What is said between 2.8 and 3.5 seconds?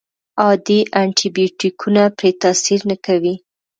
نه کوي.